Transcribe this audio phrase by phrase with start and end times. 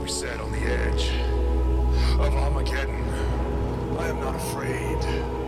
[0.00, 1.10] We sat on the edge
[2.20, 3.02] of Armageddon,
[3.98, 5.45] I am not afraid.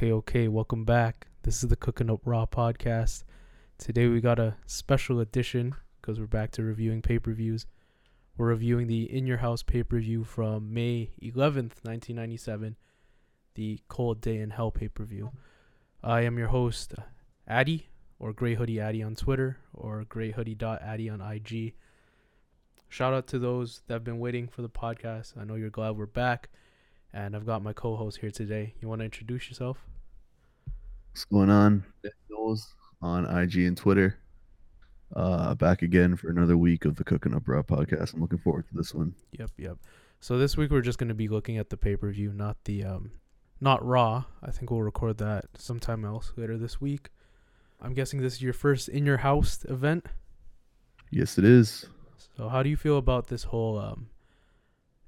[0.00, 0.48] Okay, okay.
[0.48, 1.26] Welcome back.
[1.42, 3.22] This is the Cooking Up Raw podcast.
[3.76, 7.66] Today we got a special edition because we're back to reviewing pay per views.
[8.38, 12.76] We're reviewing the In Your House pay per view from May 11th, 1997,
[13.56, 15.32] the Cold Day in Hell pay per view.
[16.02, 16.94] I am your host,
[17.46, 21.74] Addy, or Grey Hoodie Addy on Twitter, or gray greyhoodie.addy on IG.
[22.88, 25.38] Shout out to those that have been waiting for the podcast.
[25.38, 26.48] I know you're glad we're back
[27.12, 28.74] and I've got my co-host here today.
[28.80, 29.84] You want to introduce yourself?
[31.12, 31.84] What's going on?
[33.02, 34.18] On IG and Twitter.
[35.14, 38.14] Uh, back again for another week of the Cooking Up Raw podcast.
[38.14, 39.14] I'm looking forward to this one.
[39.32, 39.78] Yep, yep.
[40.20, 43.10] So this week we're just going to be looking at the pay-per-view, not the um
[43.60, 44.24] not Raw.
[44.42, 47.10] I think we'll record that sometime else later this week.
[47.80, 50.06] I'm guessing this is your first in your house event.
[51.10, 51.86] Yes, it is.
[52.36, 54.10] So how do you feel about this whole um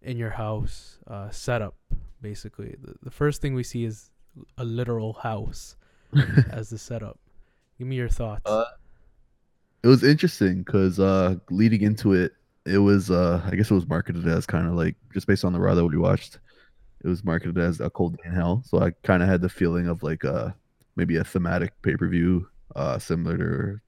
[0.03, 1.77] in your house uh setup
[2.21, 2.75] basically?
[2.83, 4.11] The, the first thing we see is
[4.59, 5.77] a literal house
[6.51, 7.19] as the setup.
[7.79, 8.43] Give me your thoughts.
[8.47, 8.65] Uh,
[9.83, 12.33] it was interesting because uh, leading into it,
[12.65, 15.53] it was uh, I guess it was marketed as kind of like just based on
[15.53, 16.39] the Raw that we watched,
[17.05, 18.63] it was marketed as a cold day in hell.
[18.65, 20.51] So I kind of had the feeling of like uh
[20.95, 22.47] maybe a thematic pay per view,
[22.77, 23.37] uh, similar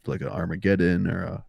[0.04, 1.44] to like an Armageddon or a,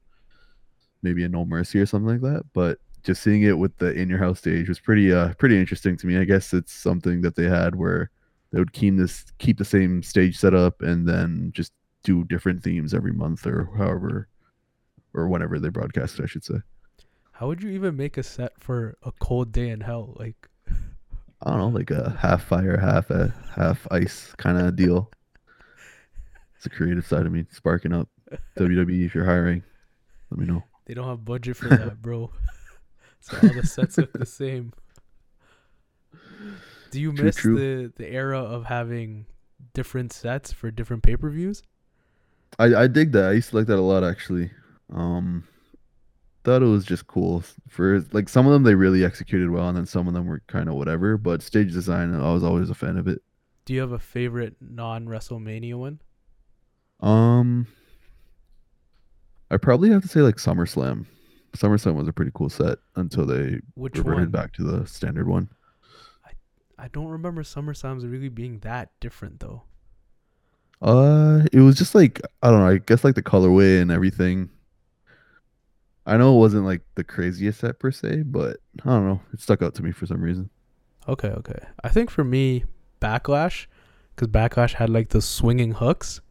[1.02, 2.44] maybe a No Mercy or something like that.
[2.54, 5.98] But just seeing it with the in your house stage was pretty uh pretty interesting
[5.98, 6.18] to me.
[6.18, 8.12] I guess it's something that they had where
[8.56, 11.74] they would keep this keep the same stage setup and then just
[12.04, 14.30] do different themes every month or however
[15.14, 16.56] or whenever they broadcast it, I should say.
[17.34, 20.16] How would you even make a set for a cold day in hell?
[20.18, 20.48] Like
[21.42, 25.12] I don't know, like a half fire, half a half ice kind of deal.
[26.56, 28.08] It's a creative side of me sparking up.
[28.58, 29.62] WWE, if you're hiring,
[30.32, 30.64] let me know.
[30.86, 32.32] They don't have budget for that, bro.
[33.20, 34.72] so all the sets look the same.
[36.96, 37.60] Do you True, miss true.
[37.60, 39.26] the the era of having
[39.74, 41.62] different sets for different pay per views?
[42.60, 43.26] I, I dig that.
[43.26, 44.52] I used to like that a lot actually.
[44.94, 45.48] Um
[46.44, 47.44] thought it was just cool.
[47.70, 50.42] For like some of them they really executed well and then some of them were
[50.48, 53.22] kind of whatever, but stage design I was always a fan of it.
[53.66, 56.00] Do you have a favorite non WrestleMania one?
[57.00, 57.68] Um
[59.52, 61.06] I probably have to say like SummerSlam.
[61.54, 64.32] SummerSlam was a pretty cool set until they Which reverted one?
[64.32, 65.50] back to the standard one.
[66.78, 69.64] I don't remember SummerSlam's really being that different though.
[70.82, 72.68] Uh, it was just like I don't know.
[72.68, 74.50] I guess like the colorway and everything.
[76.06, 79.22] I know it wasn't like the craziest set per se, but I don't know.
[79.34, 80.50] It stuck out to me for some reason.
[81.08, 81.60] Okay, okay.
[81.84, 82.66] I think for me,
[83.02, 83.66] Backlash,
[84.16, 86.22] because Backlash had like the swinging hooks,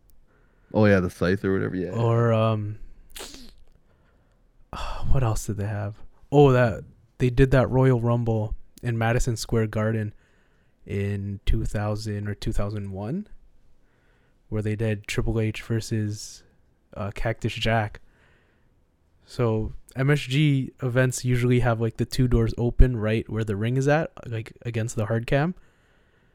[0.72, 1.77] Oh yeah, the scythe or whatever.
[1.77, 1.91] Yeah.
[1.91, 2.78] or um,
[5.10, 5.94] what else did they have?
[6.33, 6.84] Oh, that
[7.19, 10.12] they did that Royal Rumble in Madison Square Garden
[10.87, 13.28] in 2000 or 2001,
[14.49, 16.43] where they did Triple H versus
[16.97, 18.00] uh, Cactus Jack.
[19.27, 23.89] So MSG events usually have like the two doors open right where the ring is
[23.89, 25.55] at, like against the hard cam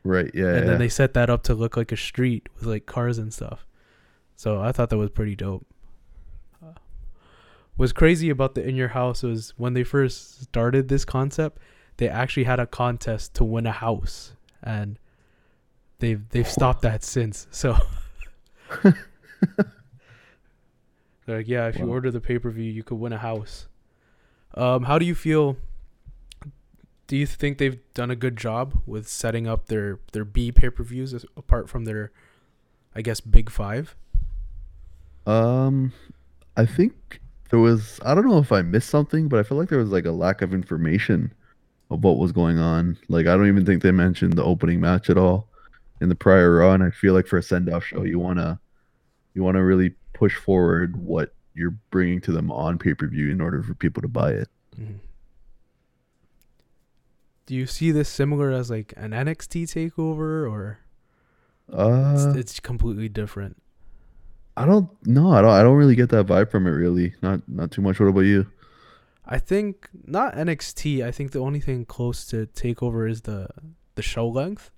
[0.03, 0.31] Right.
[0.33, 0.47] Yeah.
[0.47, 0.71] and yeah.
[0.71, 3.65] then they set that up to look like a street with like cars and stuff.
[4.35, 5.65] So I thought that was pretty dope.
[6.63, 6.73] Uh,
[7.75, 11.59] what's crazy about the in your house was when they first started this concept,
[11.97, 14.97] they actually had a contest to win a house, and
[15.99, 17.47] they've they've stopped that since.
[17.51, 17.77] So.
[21.25, 21.93] They're like, yeah, if you Wow.
[21.93, 23.67] order the pay per view, you could win a house.
[24.55, 25.57] Um, how do you feel?
[27.07, 30.69] Do you think they've done a good job with setting up their their B pay
[30.69, 32.11] per views apart from their,
[32.95, 33.95] I guess, big five?
[35.27, 35.93] Um,
[36.57, 37.19] I think
[37.49, 37.99] there was.
[38.03, 40.11] I don't know if I missed something, but I feel like there was like a
[40.11, 41.31] lack of information
[41.89, 42.97] of what was going on.
[43.07, 45.47] Like I don't even think they mentioned the opening match at all
[46.01, 46.73] in the prior Raw.
[46.73, 48.59] And I feel like for a send off show, you wanna
[49.33, 53.41] you wanna really push forward what you're bringing to them on pay per view in
[53.41, 54.49] order for people to buy it.
[54.79, 54.95] Mhm.
[57.45, 60.79] Do you see this similar as like an NXT takeover, or
[61.67, 61.75] it's,
[62.25, 63.57] Uh, it's completely different?
[64.55, 65.31] I don't know.
[65.31, 65.51] I don't.
[65.51, 66.71] I don't really get that vibe from it.
[66.71, 67.99] Really, not not too much.
[67.99, 68.45] What about you?
[69.31, 71.05] I think not NXT.
[71.05, 73.47] I think the only thing close to takeover is the
[73.95, 74.71] the show length,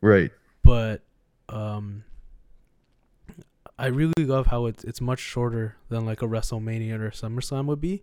[0.00, 0.32] Right.
[0.64, 1.02] but
[1.48, 2.02] um,
[3.78, 7.80] I really love how it's it's much shorter than like a WrestleMania or SummerSlam would
[7.80, 8.02] be.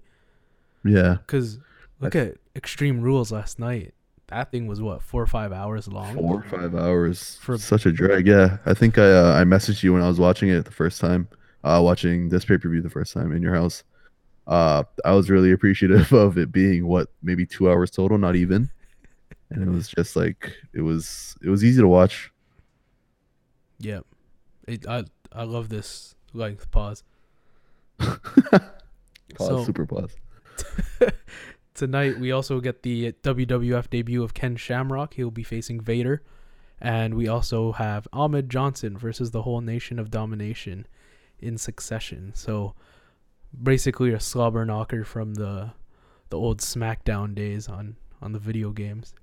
[0.85, 1.17] Yeah.
[1.27, 1.59] Cause
[1.99, 3.93] look at Extreme Rules last night.
[4.27, 6.15] That thing was what four or five hours long.
[6.15, 8.27] Four or five hours For- for such a drag.
[8.27, 8.57] Yeah.
[8.65, 11.27] I think I uh, I messaged you when I was watching it the first time.
[11.63, 13.83] Uh, watching this pay per view the first time in your house.
[14.49, 18.69] Uh, I was really appreciative of it being what maybe two hours total, not even.
[19.51, 21.35] And it was just like it was.
[21.41, 22.31] It was easy to watch.
[23.79, 24.05] Yep.
[24.67, 27.03] It, I I love this length pause.
[27.99, 28.61] Pause.
[29.37, 30.15] So- super pause.
[31.73, 35.13] Tonight we also get the WWF debut of Ken Shamrock.
[35.13, 36.21] He'll be facing Vader,
[36.81, 40.85] and we also have Ahmed Johnson versus the whole Nation of Domination
[41.39, 42.33] in succession.
[42.35, 42.73] So
[43.61, 45.71] basically a slobber knocker from the
[46.29, 49.13] the old SmackDown days on on the video games.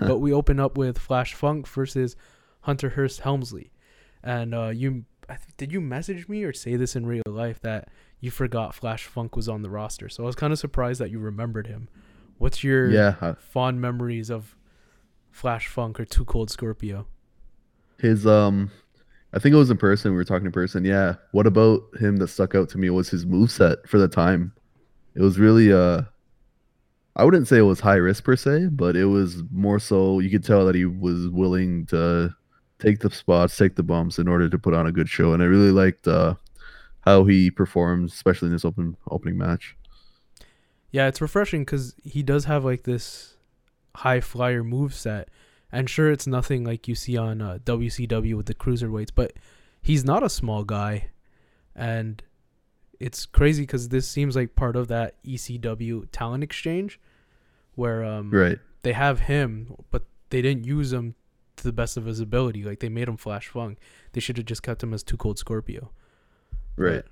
[0.00, 2.16] but we open up with Flash Funk versus
[2.62, 3.70] Hunter Hearst Helmsley,
[4.22, 7.60] and uh, you I th- did you message me or say this in real life
[7.60, 7.88] that
[8.20, 10.08] you forgot Flash Funk was on the roster?
[10.08, 11.88] So I was kind of surprised that you remembered him.
[12.38, 13.14] What's your Yeah.
[13.20, 14.56] uh, fond memories of
[15.30, 17.06] Flash Funk or Too Cold Scorpio?
[17.98, 18.70] His um
[19.34, 20.84] I think it was in person, we were talking in person.
[20.84, 21.16] Yeah.
[21.32, 24.52] What about him that stuck out to me was his move set for the time.
[25.16, 26.02] It was really uh
[27.16, 30.30] I wouldn't say it was high risk per se, but it was more so you
[30.30, 32.34] could tell that he was willing to
[32.80, 35.32] take the spots, take the bumps in order to put on a good show.
[35.32, 36.36] And I really liked uh
[37.00, 39.76] how he performed, especially in this open opening match.
[40.92, 43.34] Yeah, it's refreshing because he does have like this
[43.96, 45.28] high flyer move set,
[45.74, 49.32] and sure, it's nothing like you see on uh, WCW with the cruiserweights, but
[49.82, 51.10] he's not a small guy,
[51.74, 52.22] and
[53.00, 56.98] it's crazy because this seems like part of that ECW talent exchange,
[57.74, 58.58] where um Right.
[58.82, 61.14] they have him, but they didn't use him
[61.56, 62.62] to the best of his ability.
[62.64, 63.78] Like they made him Flash Funk.
[64.12, 65.90] They should have just kept him as Too Cold Scorpio.
[66.76, 67.04] Right.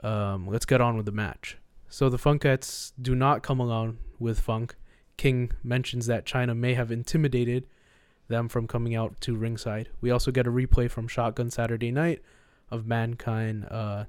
[0.00, 1.58] But, um, let's get on with the match.
[1.88, 4.74] So the Funkettes do not come along with Funk.
[5.16, 7.66] King mentions that Chyna may have intimidated
[8.28, 9.88] them from coming out to ringside.
[10.00, 12.22] We also get a replay from Shotgun Saturday Night
[12.70, 13.66] of Mankind.
[13.70, 14.04] Uh,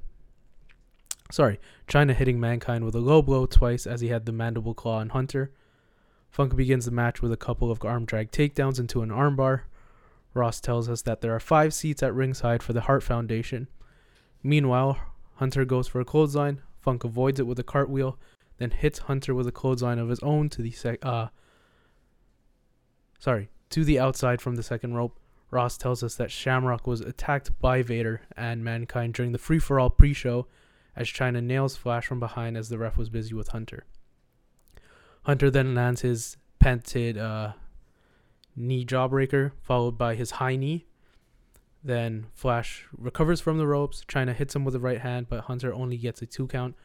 [1.32, 5.00] sorry, Chyna hitting Mankind with a low blow twice as he had the mandible claw
[5.00, 5.52] on Hunter.
[6.32, 9.62] Funk begins the match with a couple of arm drag takedowns into an armbar.
[10.34, 13.68] Ross tells us that there are five seats at ringside for the Hart Foundation.
[14.42, 14.98] Meanwhile,
[15.36, 16.62] Hunter goes for a clothesline.
[16.82, 18.18] Funk avoids it with a cartwheel,
[18.64, 21.28] then hits Hunter with a clothesline of his own to the sec- uh
[23.20, 25.20] sorry, to the outside from the second rope.
[25.52, 29.80] Ross tells us that Shamrock was attacked by Vader and Mankind during the free for
[29.80, 30.48] all pre show
[30.96, 33.86] as Chyna nails Flash from behind as the ref was busy with Hunter.
[35.24, 37.54] Hunter then lands his patented uh,
[38.56, 40.86] knee jawbreaker, followed by his high knee.
[41.84, 44.04] Then Flash recovers from the ropes.
[44.08, 46.76] Chyna hits him with the right hand, but Hunter only gets a two count.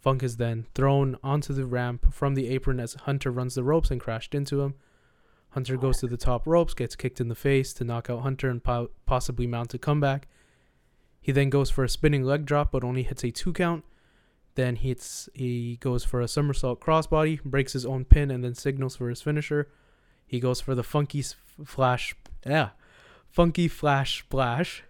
[0.00, 3.90] Funk is then thrown onto the ramp from the apron as Hunter runs the ropes
[3.90, 4.74] and crashed into him.
[5.50, 8.48] Hunter goes to the top ropes, gets kicked in the face to knock out Hunter
[8.48, 10.26] and po- possibly mount a comeback.
[11.20, 13.84] He then goes for a spinning leg drop, but only hits a two count.
[14.54, 18.54] Then he hits, he goes for a somersault crossbody, breaks his own pin, and then
[18.54, 19.68] signals for his finisher.
[20.26, 21.22] He goes for the funky
[21.64, 22.14] flash,
[22.46, 22.70] yeah,
[23.28, 24.82] funky flash splash,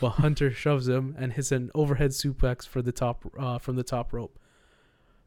[0.00, 3.82] but Hunter shoves him and hits an overhead suplex for the top uh, from the
[3.82, 4.38] top rope.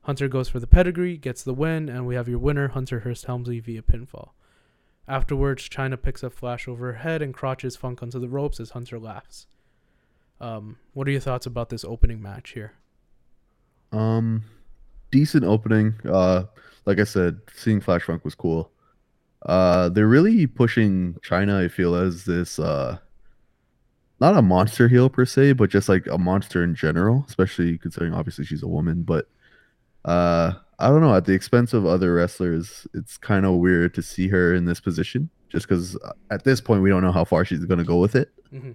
[0.04, 3.26] Hunter goes for the pedigree, gets the win, and we have your winner, Hunter Hearst
[3.26, 4.30] Helmsley, via pinfall.
[5.08, 8.72] Afterwards, Chyna picks up Flash over her head and crotches Funk onto the ropes as
[8.72, 9.48] Hunter laughs.
[10.40, 12.74] Um, what are your thoughts about this opening match here?
[13.92, 14.44] Um,
[15.12, 15.96] decent opening.
[16.08, 16.44] Uh,
[16.86, 18.72] like I said, seeing Flash Funk was cool.
[19.46, 21.66] Uh, they're really pushing Chyna.
[21.66, 23.00] I feel as this uh,
[24.20, 27.26] not a monster heel per se, but just like a monster in general.
[27.28, 29.28] Especially considering obviously she's a woman, but
[30.06, 31.16] uh, I don't know.
[31.16, 34.80] At the expense of other wrestlers, it's kind of weird to see her in this
[34.80, 35.30] position.
[35.50, 35.98] Just because
[36.30, 38.32] at this point we don't know how far she's gonna go with it.
[38.54, 38.72] Mm-hmm.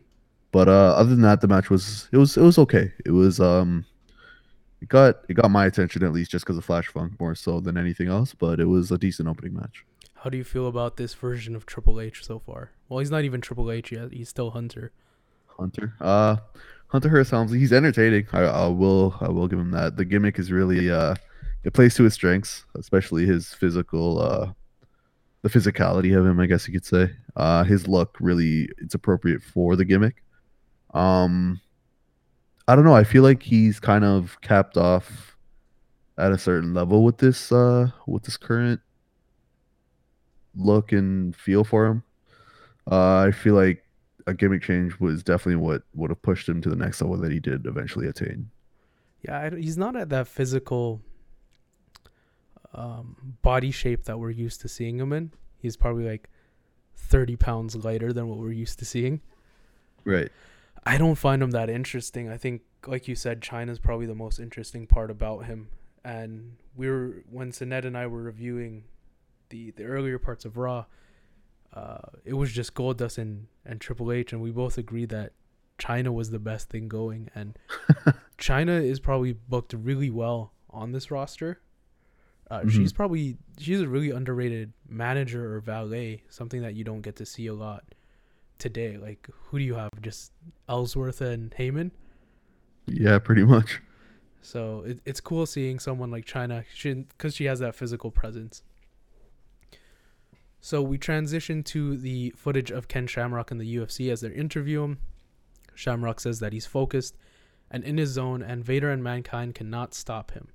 [0.50, 2.92] But uh, other than that, the match was it was it was okay.
[3.04, 3.84] It was um,
[4.80, 7.60] it got it got my attention at least just because of Flash Funk more so
[7.60, 8.34] than anything else.
[8.34, 9.84] But it was a decent opening match.
[10.14, 12.70] How do you feel about this version of Triple H so far?
[12.88, 14.12] Well, he's not even Triple H yet.
[14.12, 14.92] He's still Hunter.
[15.58, 16.36] Hunter, uh,
[16.88, 18.26] Hunter Hearst Helmsley, he's entertaining.
[18.32, 19.96] I, I will I will give him that.
[19.96, 21.16] The gimmick is really uh
[21.64, 24.52] it plays to his strengths, especially his physical uh
[25.42, 27.10] the physicality of him, I guess you could say.
[27.36, 30.22] Uh his look really it's appropriate for the gimmick.
[30.92, 31.60] Um
[32.68, 35.36] I don't know, I feel like he's kind of capped off
[36.16, 38.80] at a certain level with this uh with this current
[40.54, 42.02] look and feel for him.
[42.90, 43.83] Uh I feel like
[44.26, 47.32] a gimmick change was definitely what would have pushed him to the next level that
[47.32, 48.50] he did eventually attain.
[49.22, 51.00] Yeah, I, he's not at that physical
[52.74, 55.32] um, body shape that we're used to seeing him in.
[55.58, 56.28] He's probably like
[56.96, 59.20] 30 pounds lighter than what we're used to seeing.
[60.04, 60.30] Right.
[60.84, 62.28] I don't find him that interesting.
[62.28, 65.68] I think, like you said, Chyna's probably the most interesting part about him.
[66.04, 68.84] And we were when Sinet and I were reviewing
[69.48, 70.84] the the earlier parts of Raw.
[71.74, 75.32] Uh, it was just Goldust and and Triple H, and we both agreed that
[75.78, 77.58] Chyna was the best thing going, and
[78.38, 81.60] Chyna is probably booked really well on this roster.
[82.50, 82.70] Uh, Mhm.
[82.70, 87.26] She's probably she's a really underrated manager or valet, something that you don't get to
[87.26, 87.84] see a lot
[88.58, 88.96] today.
[88.96, 89.90] Like, who do you have?
[90.00, 90.30] Just
[90.68, 91.90] Ellsworth and Heyman.
[92.86, 93.80] Yeah, pretty much.
[94.42, 96.64] So it, it's cool seeing someone like Chyna
[97.08, 98.62] because she has that physical presence.
[100.64, 104.82] So we transition to the footage of Ken Shamrock in the UFC as they interview
[104.82, 104.98] him.
[105.74, 107.18] Shamrock says that he's focused
[107.70, 110.48] and in his zone, and Vader and Mankind cannot stop him.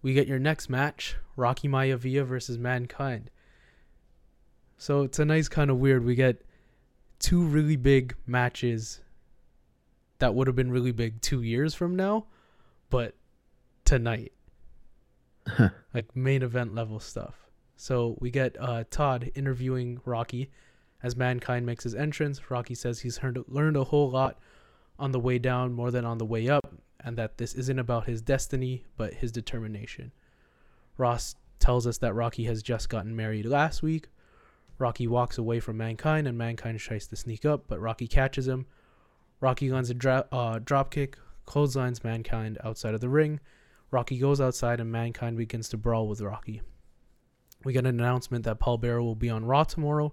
[0.00, 3.30] We get your next match Rocky Maivia versus Mankind.
[4.78, 6.06] So it's a nice kind of weird.
[6.06, 6.40] We get
[7.18, 9.02] two really big matches
[10.20, 12.24] that would have been really big two years from now,
[12.88, 13.14] but
[13.84, 14.32] tonight.
[15.92, 17.47] like main event level stuff.
[17.80, 20.50] So we get uh, Todd interviewing Rocky
[21.00, 22.50] as Mankind makes his entrance.
[22.50, 24.36] Rocky says he's heard, learned a whole lot
[24.98, 28.06] on the way down more than on the way up, and that this isn't about
[28.06, 30.10] his destiny, but his determination.
[30.96, 34.08] Ross tells us that Rocky has just gotten married last week.
[34.78, 38.66] Rocky walks away from Mankind, and Mankind tries to sneak up, but Rocky catches him.
[39.40, 41.16] Rocky lands a dra- uh, drop kick,
[41.46, 43.38] clotheslines Mankind outside of the ring.
[43.92, 46.60] Rocky goes outside, and Mankind begins to brawl with Rocky.
[47.64, 50.12] We get an announcement that Paul Bearer will be on Raw tomorrow.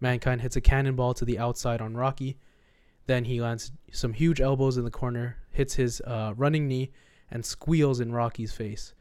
[0.00, 2.38] Mankind hits a cannonball to the outside on Rocky.
[3.06, 6.90] Then he lands some huge elbows in the corner, hits his uh, running knee,
[7.30, 8.94] and squeals in Rocky's face.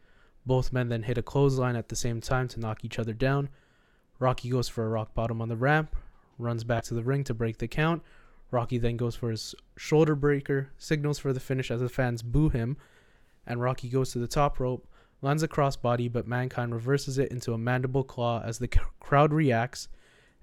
[0.45, 3.49] Both men then hit a clothesline at the same time to knock each other down.
[4.19, 5.95] Rocky goes for a rock bottom on the ramp,
[6.37, 8.03] runs back to the ring to break the count.
[8.51, 12.49] Rocky then goes for his shoulder breaker, signals for the finish as the fans boo
[12.49, 12.77] him,
[13.45, 14.87] and Rocky goes to the top rope,
[15.25, 19.33] lands a crossbody, but Mankind reverses it into a mandible claw as the c- crowd
[19.33, 19.87] reacts,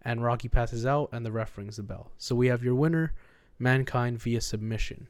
[0.03, 2.11] and Rocky passes out, and the ref rings the bell.
[2.19, 3.13] So we have your winner,
[3.61, 5.07] Mankind via submission.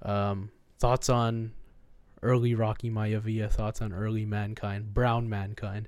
[0.00, 1.52] Um, thoughts on
[2.22, 3.50] early Rocky Maivia?
[3.52, 5.86] Thoughts on early Mankind, Brown Mankind?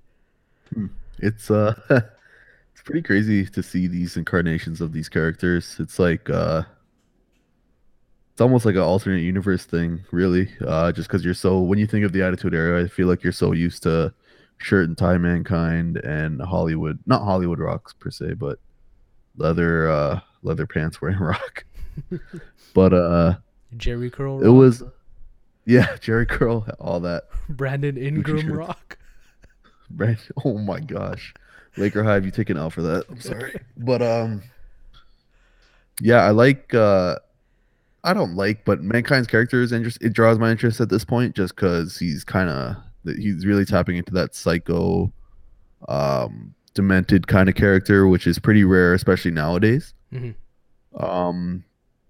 [1.19, 5.77] It's uh it's pretty crazy to see these incarnations of these characters.
[5.79, 6.63] It's like uh
[8.43, 10.49] almost like an alternate universe thing, really.
[10.67, 13.23] Uh just because you're so when you think of the Attitude Era, I feel like
[13.23, 14.13] you're so used to
[14.59, 18.59] shirt and tie mankind and Hollywood not Hollywood rocks per se, but
[19.39, 21.65] leather uh leather pants wearing rock.
[22.75, 23.35] but uh
[23.77, 24.43] Jheri Curl.
[24.43, 24.55] it Rock?
[24.57, 24.83] was
[25.65, 27.25] yeah, Jheri Curl, all that.
[27.49, 28.53] Brandon Ingram.
[28.53, 28.99] Rock.
[29.95, 30.19] Right.
[30.45, 31.35] Oh my gosh.
[31.77, 33.05] Laker Hive, you take an L for that.
[33.09, 33.59] I'm sorry.
[33.77, 34.43] But um
[36.01, 37.17] yeah, I like uh
[38.05, 41.37] I don't like, but Mankind's character is interest it draws my interest at this point
[41.37, 45.13] just because he's kinda he's really tapping into that psycho
[45.89, 49.95] um demented kind of character, which is pretty rare, especially nowadays.
[50.13, 50.35] Mhm.
[50.99, 51.65] Um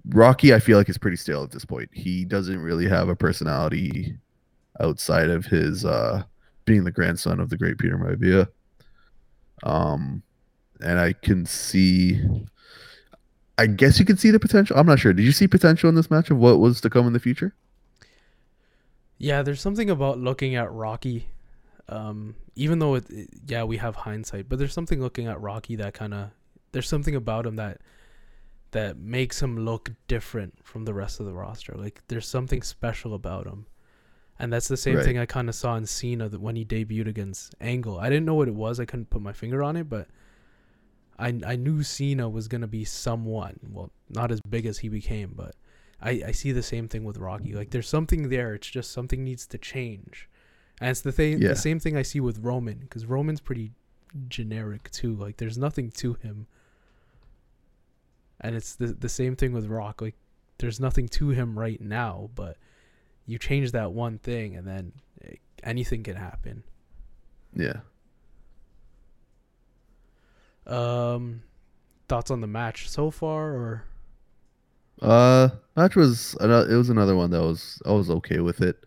[0.09, 1.89] Rocky, I feel like is pretty stale at this point.
[1.93, 4.17] He doesn't really have a personality
[4.81, 6.25] outside of his uh
[6.65, 8.49] being the grandson of the great Peter Maivia.
[9.63, 10.23] Um,
[10.81, 12.21] and I can see,
[13.59, 14.77] I guess you could see the potential.
[14.77, 15.13] I'm not sure.
[15.13, 17.55] Did you see potential in this match of what was to come in the future?
[19.19, 21.29] Yeah, there's something about looking at Rocky,
[21.89, 25.77] um, even though it, it- yeah, we have hindsight, but there's something looking at Rocky
[25.77, 26.31] that kind of,
[26.73, 27.81] there's something about him that,
[28.73, 31.75] that makes him look different from the rest of the roster.
[31.77, 33.67] Like there's something special about him,
[34.39, 35.05] and that's the same Right.
[35.05, 37.99] thing I kind of saw in Cena that when he debuted against Angle.
[37.99, 38.81] I didn't know what it was.
[38.81, 40.09] I couldn't put my finger on it, but
[41.23, 43.59] I I knew Cena was gonna be someone.
[43.71, 45.55] Well, not as big as he became, but
[46.01, 47.55] I, I see the same thing with Rocky.
[47.55, 48.55] Like there's something there.
[48.55, 50.29] It's just something needs to change,
[50.81, 51.41] and it's the thing.
[51.41, 51.49] Yeah.
[51.49, 53.73] The same thing I see with Roman because Roman's pretty
[54.29, 55.15] generic too.
[55.15, 56.47] Like there's nothing to him.
[58.41, 60.01] And it's the the same thing with Rock.
[60.01, 60.17] Like
[60.59, 62.57] there's nothing to him right now, but
[63.27, 64.93] you change that one thing and then
[65.25, 66.65] eh, anything can happen.
[67.55, 67.81] Yeah.
[70.67, 71.43] Um
[72.09, 73.85] thoughts on the match so far or
[75.01, 78.85] Uh, match was it was another one that was I was okay with it.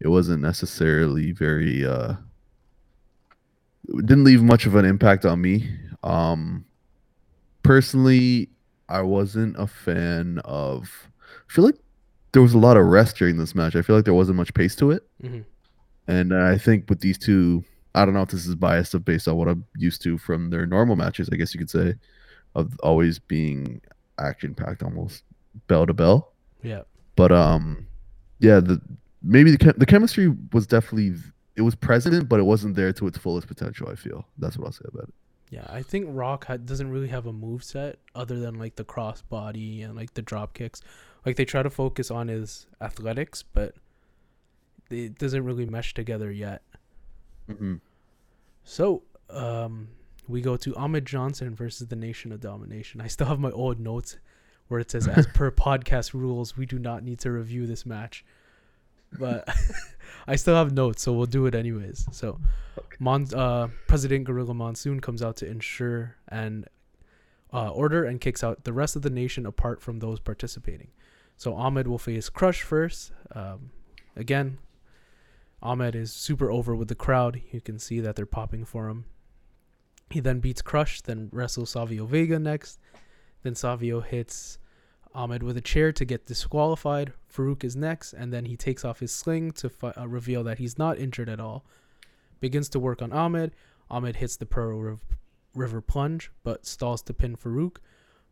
[0.00, 2.14] It wasn't necessarily very uh
[3.88, 5.70] it didn't leave much of an impact on me.
[6.02, 6.64] Um
[7.62, 8.50] personally,
[8.88, 11.08] I wasn't a fan of
[11.48, 11.76] I feel like
[12.32, 13.76] there was a lot of rest during this match.
[13.76, 15.08] I feel like there wasn't much pace to it.
[15.22, 15.44] Mhm.
[16.06, 19.28] And I think with these two, I don't know if this is biased of based
[19.28, 21.94] on what I'm used to from their normal matches, I guess you could say,
[22.54, 23.80] of always being
[24.18, 25.22] action packed almost
[25.66, 26.32] bell to bell.
[26.62, 26.82] yeah.
[27.16, 27.86] But um,
[28.40, 28.80] yeah, the
[29.22, 31.14] maybe the chem- the chemistry was definitely
[31.56, 33.88] it was present, but it wasn't there to its fullest potential.
[33.88, 35.14] I feel that's what I'll say about it.
[35.50, 38.84] Yeah, I think Rock ha- doesn't really have a move set other than like the
[38.84, 40.80] crossbody and like the drop kicks.
[41.24, 43.74] Like they try to focus on his athletics, but
[44.90, 46.62] it doesn't really mesh together yet.
[47.50, 47.74] Mm-hmm.
[48.64, 49.88] So, um,
[50.28, 53.00] we go to Ahmed Johnson versus the Nation of Domination.
[53.00, 54.18] I still have my old notes
[54.68, 58.24] where it says, as per podcast rules, we do not need to review this match.
[59.18, 59.46] But
[60.26, 62.06] I still have notes, so we'll do it anyways.
[62.10, 62.40] So,
[62.98, 66.66] Mon- uh, President Gorilla Monsoon comes out to ensure and
[67.52, 70.88] uh, order and kicks out the rest of the nation apart from those participating.
[71.36, 73.12] So Ahmed will face Crush first.
[73.32, 73.70] Um,
[74.16, 74.58] again,
[75.64, 77.40] Ahmed is super over with the crowd.
[77.50, 79.06] You can see that they're popping for him.
[80.10, 82.78] He then beats Crush, then wrestles Savio Vega next.
[83.42, 84.58] Then Savio hits
[85.14, 87.14] Ahmed with a chair to get disqualified.
[87.32, 90.58] Farouk is next, and then he takes off his sling to fi- uh, reveal that
[90.58, 91.64] he's not injured at all.
[92.40, 93.52] Begins to work on Ahmed.
[93.90, 95.04] Ahmed hits the Pearl Riv-
[95.54, 97.76] River Plunge, but stalls to pin Farouk.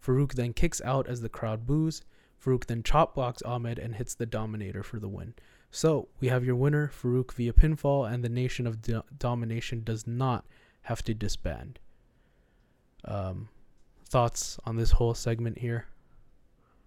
[0.05, 2.03] Farouk then kicks out as the crowd boos.
[2.45, 5.35] Farouk then chop blocks Ahmed and hits the Dominator for the win.
[5.75, 10.07] So we have your winner, Farouk via pinfall, and the Nation of Do- Domination does
[10.07, 10.45] not
[10.83, 11.79] have to disband.
[13.07, 13.49] Um,
[14.05, 15.87] thoughts on this whole segment here?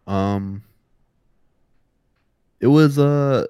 [0.06, 0.63] Um,
[2.60, 3.45] it was uh,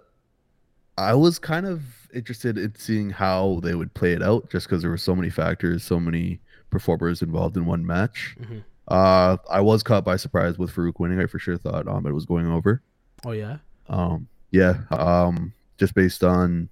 [0.98, 4.82] I was kind of interested in seeing how they would play it out, just because
[4.82, 8.38] there were so many factors, so many performers involved in one match.
[8.40, 8.64] Mhm.
[8.88, 11.20] Uh, I was caught by surprise with Farouk winning.
[11.20, 12.82] I for sure thought Ahmed was going over.
[13.26, 13.58] Oh yeah,
[13.90, 14.82] Um, yeah.
[14.92, 16.70] Um, just based on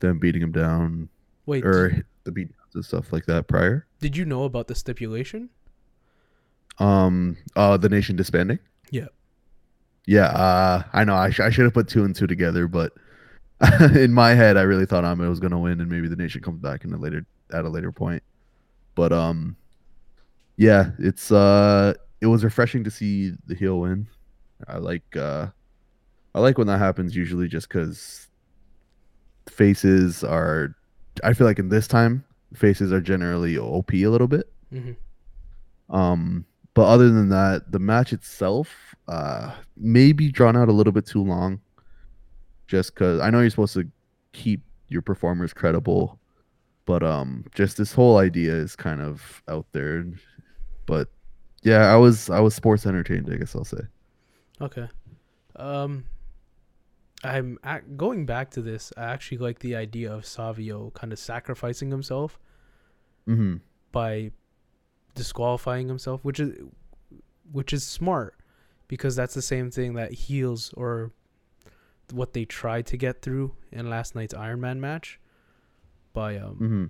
[0.00, 1.08] them beating him down
[1.46, 1.64] wait.
[1.64, 3.86] or the beat and stuff like that prior.
[4.00, 5.50] did you know about the stipulation?
[6.78, 8.58] Um, uh, the nation disbanding.
[8.90, 9.08] Yeah.
[10.06, 11.14] Yeah, uh, I know.
[11.14, 12.92] I, sh- I should have put two and two together, but
[13.94, 16.58] in my head, I really thought Ahmed was gonna win, and maybe the nation comes
[16.60, 18.22] back in a later at a later point.
[18.94, 19.56] But um,
[20.56, 24.06] yeah, it's uh, it was refreshing to see the heel win.
[24.66, 25.48] I like uh,
[26.34, 28.28] I like when that happens usually, just because
[29.48, 30.74] faces are.
[31.24, 34.50] I feel like in this time, faces are generally OP a little bit.
[34.72, 35.94] Mm-hmm.
[35.94, 41.06] Um, but other than that, the match itself, uh, maybe drawn out a little bit
[41.06, 41.60] too long.
[42.68, 43.90] Just because I know you're supposed to
[44.32, 46.20] keep your performers credible,
[46.84, 50.06] but um, just this whole idea is kind of out there.
[50.86, 51.08] But
[51.62, 53.28] yeah, I was I was sports entertained.
[53.32, 53.82] I guess I'll say.
[54.60, 54.88] Okay.
[55.56, 56.04] Um,
[57.22, 58.92] I'm ac going back to this.
[58.96, 62.38] I actually like the idea of Savio kind of sacrificing himself
[63.28, 63.56] Mm-hmm.
[63.92, 64.32] by
[65.14, 66.58] disqualifying himself, which is
[67.52, 68.36] which is smart
[68.88, 71.12] because that's the same thing that heals or
[72.12, 75.20] what they tried to get through in last night's Iron Man match
[76.12, 76.84] by um Mm-hmm.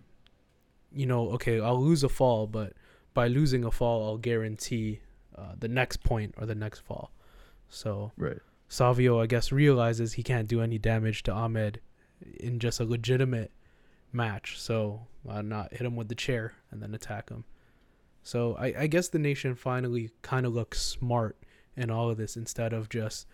[0.99, 2.73] you know okay I'll lose a fall but
[3.13, 5.01] by losing a fall I'll guarantee
[5.37, 7.11] uh, the next point or the next fall
[7.69, 8.39] so Right.
[8.71, 11.81] Savio I guess realizes he can't do any damage to Ahmed
[12.39, 13.53] in just a legitimate
[14.13, 17.45] match so why not hit him with the chair and then attack him
[18.23, 21.37] so I, I guess the nation finally kind of looks smart
[21.77, 23.27] in all of this instead of just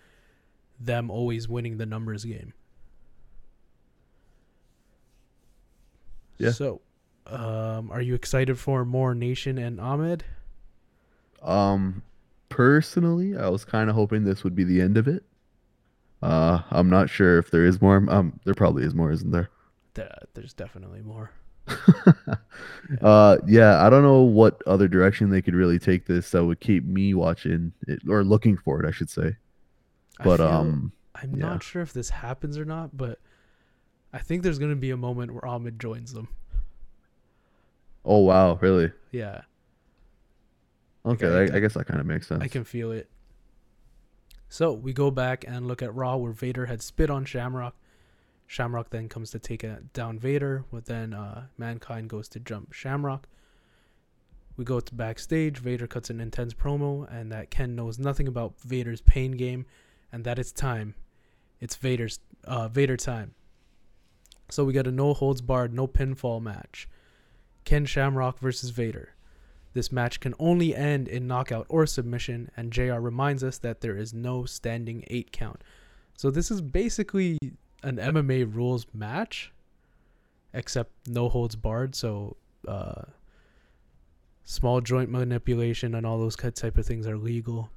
[0.79, 2.53] them always winning the numbers game.
[6.39, 6.51] Yeah.
[6.51, 6.83] So,
[7.27, 10.25] um, are you excited for more Nation and Ahmed?
[11.43, 12.03] Um,
[12.49, 15.25] personally, I was kind of hoping this would be the end of it.
[16.23, 18.05] Uh, I'm not sure if there is more.
[18.09, 19.51] Um, there probably is more, isn't there?
[19.95, 21.31] Th- There's definitely more.
[23.03, 26.61] uh yeah i don't know what other direction they could really take this that would
[26.61, 29.35] keep me watching it or looking for it i should say
[30.23, 31.47] but um I'm yeah.
[31.47, 33.19] not sure if this happens or not, but
[34.13, 36.29] I think there's gonna be a moment where Ahmed joins them.
[38.05, 39.41] oh wow really Yeah.
[41.07, 42.43] Okay, I I, I guess that kind of makes sense.
[42.43, 43.09] I can feel it.
[44.49, 47.75] So we go back and look at Raw where Vader had spit on Shamrock.
[48.47, 52.73] Shamrock then comes to take a, down Vader, but then uh, Mankind goes to jump
[52.73, 53.29] Shamrock.
[54.57, 55.59] We go to backstage.
[55.59, 59.67] Vader cuts an intense promo, and that Ken knows nothing about Vader's pain game,
[60.13, 60.95] and that it's time.
[61.61, 63.35] It's Vader's uh, Vader time.
[64.49, 66.89] So we got a no holds barred, no pinfall match.
[67.65, 69.16] Ken Shamrock versus Vader.
[69.77, 73.95] This match can only end in knockout or submission, and JR reminds us that there
[73.95, 75.61] is no standing 8 count.
[76.17, 77.37] So this is basically
[77.83, 79.53] an MMA rules match,
[80.55, 81.95] except no holds barred.
[81.95, 83.03] So uh,
[84.45, 87.69] small joint manipulation and all those type of things are legal.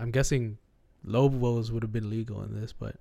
[0.00, 0.58] I'm guessing
[1.04, 2.96] low blows would have been legal in this, but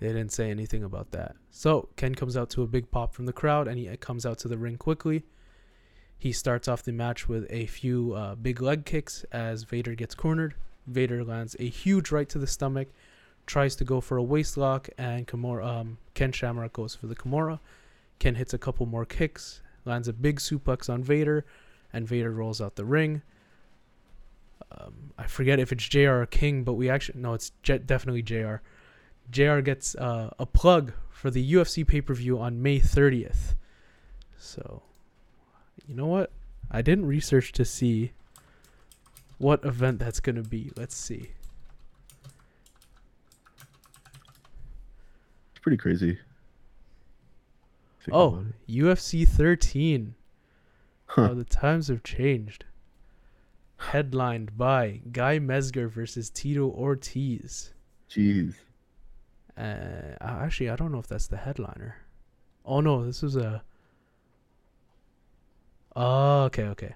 [0.00, 1.36] they didn't say anything about that.
[1.50, 4.38] So Ken comes out to a big pop from the crowd, and he comes out
[4.38, 5.24] to the ring quickly.
[6.18, 10.14] He starts off the match with a few uh, big leg kicks as Vader gets
[10.14, 10.54] cornered.
[10.86, 12.88] Vader lands a huge right to the stomach,
[13.46, 17.14] tries to go for a waist lock, and Kimura, um, Ken Shamrock goes for the
[17.14, 17.58] Kimura.
[18.18, 21.44] Ken hits a couple more kicks, lands a big suplex on Vader,
[21.92, 23.22] and Vader rolls out the ring.
[24.72, 28.22] Um, I forget if it's JR or King, but we actually no, it's J- definitely
[28.22, 28.56] JR.
[29.30, 33.54] JR gets uh, a plug for the UFC pay per view on May 30th.
[34.36, 34.82] So,
[35.88, 36.30] you know what?
[36.70, 38.12] I didn't research to see
[39.38, 40.70] what event that's going to be.
[40.76, 41.30] Let's see.
[45.52, 46.18] it's pretty crazy.
[48.12, 48.44] Oh.
[48.68, 50.14] UFC 13.
[51.06, 51.28] Huh.
[51.30, 52.64] Oh, the times have changed.
[53.78, 57.72] Headlined by Guy Mezger versus Tito Ortiz.
[58.10, 58.54] jeez.
[59.56, 61.96] Uh, actually, I don't know if that's the headliner.
[62.64, 63.62] Oh no, this was a.
[65.96, 66.94] Oh, okay, okay.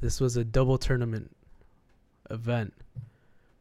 [0.00, 1.34] This was a double tournament
[2.30, 2.74] event,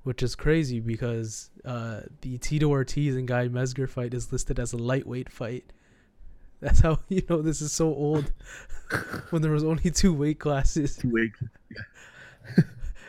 [0.03, 4.73] which is crazy because uh, the Tito Ortiz and Guy Mezger fight is listed as
[4.73, 5.71] a lightweight fight.
[6.61, 8.31] That's how you know this is so old.
[9.29, 11.43] when there was only two weight classes, Two weeks.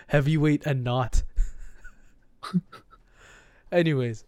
[0.09, 1.23] heavyweight and not.
[3.73, 4.25] Anyways,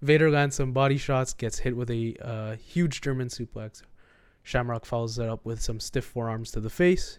[0.00, 3.82] Vader lands some body shots, gets hit with a uh, huge German suplex.
[4.42, 7.18] Shamrock follows that up with some stiff forearms to the face.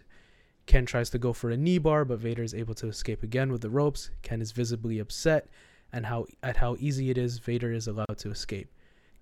[0.66, 3.50] Ken tries to go for a knee bar, but Vader is able to escape again
[3.50, 4.10] with the ropes.
[4.22, 5.48] Ken is visibly upset
[5.92, 8.72] and how at how easy it is Vader is allowed to escape.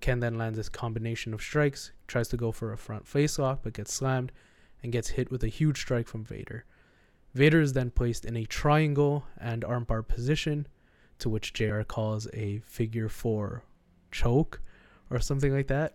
[0.00, 3.60] Ken then lands this combination of strikes, tries to go for a front face lock,
[3.62, 4.32] but gets slammed
[4.82, 6.64] and gets hit with a huge strike from Vader.
[7.34, 10.66] Vader is then placed in a triangle and armbar position,
[11.18, 13.62] to which JR calls a figure four
[14.10, 14.60] choke
[15.10, 15.94] or something like that.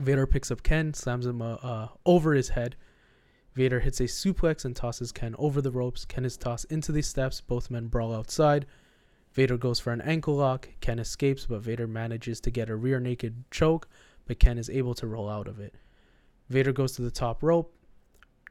[0.00, 2.76] Vader picks up Ken, slams him uh, uh, over his head.
[3.54, 6.04] Vader hits a suplex and tosses Ken over the ropes.
[6.04, 7.40] Ken is tossed into the steps.
[7.40, 8.66] Both men brawl outside.
[9.32, 10.68] Vader goes for an ankle lock.
[10.80, 13.88] Ken escapes, but Vader manages to get a rear naked choke,
[14.26, 15.74] but Ken is able to roll out of it.
[16.48, 17.74] Vader goes to the top rope,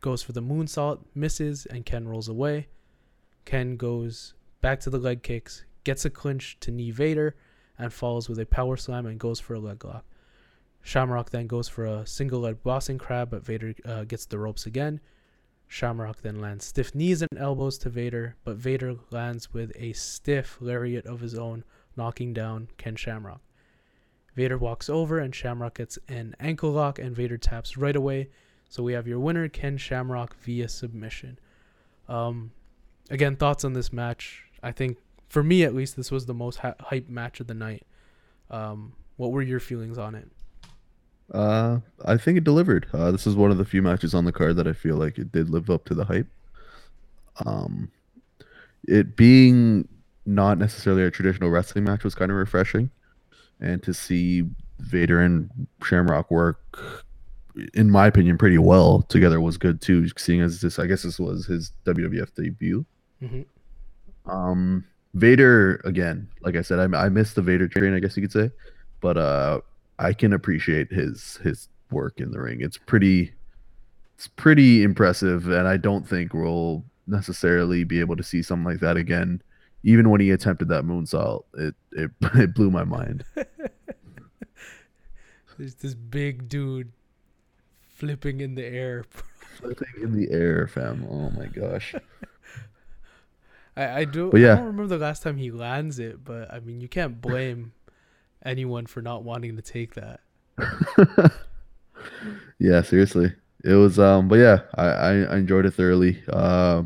[0.02, 2.68] goes for the moonsault, misses, and Ken rolls away.
[3.46, 7.36] Ken goes back to the leg kicks, gets a clinch to knee Vader,
[7.80, 10.06] and falls with a power slam and goes for a leg lock.
[10.88, 14.66] Shamrock then goes for a single leg Boston crab, but Vader uh, gets the ropes
[14.66, 15.02] again.
[15.68, 20.58] Shamrock then lands stiff knees and elbows to Vader, but Vader lands with a stiff
[20.62, 21.66] lariat of his own,
[21.98, 23.42] knocking down Ken Shamrock.
[24.34, 28.30] Vader walks over and Shamrock gets an ankle lock, and Vader taps right away.
[28.70, 31.38] So we have your winner, Ken Shamrock, via submission.
[32.08, 32.52] Um,
[33.10, 34.46] again, thoughts on this match?
[34.64, 37.54] I think, for me at least, this was the most hy- hype match of the
[37.54, 37.86] night.
[38.50, 40.30] Um, what were your feelings on it?
[41.34, 42.88] Uh, I think it delivered.
[42.94, 45.18] Uh, this is one of the few matches on the card that I feel like
[45.18, 46.28] it did live up to the hype.
[47.46, 47.92] Um,
[48.88, 49.88] it being
[50.26, 52.90] not necessarily a traditional wrestling match was kind of refreshing,
[53.60, 54.44] and to see
[54.80, 55.50] Vader and
[55.84, 56.60] Shamrock work,
[57.74, 60.08] in my opinion, pretty well together was good too.
[60.18, 62.86] Seeing as this, I guess this was his WWF debut.
[63.22, 64.30] Mm-hmm.
[64.30, 68.22] Um, Vader again, like I said, I, I missed the Vader train, I guess you
[68.22, 68.52] could say,
[69.02, 69.62] but uh,
[70.00, 72.62] I can appreciate his his work in the ring.
[72.62, 73.34] It's pretty,
[74.16, 78.80] it's pretty impressive, and I don't think we'll necessarily be able to see something like
[78.82, 79.42] that again.
[79.84, 83.24] Even when he attempted that moonsault, it it, it blew my mind.
[85.58, 86.92] There's this big dude
[87.88, 89.06] flipping in the air.
[89.56, 91.08] Flipping in the air, fam.
[91.10, 91.96] Oh my gosh.
[93.76, 94.30] I, I do.
[94.30, 97.20] But I don't remember the last time he lands it, but I mean, you can't
[97.20, 97.74] blame
[98.48, 100.22] anyone for not wanting to take that.
[102.60, 103.34] yeah, seriously.
[103.64, 106.22] It was um, but yeah, I I, enjoyed it thoroughly.
[106.32, 106.84] Uh,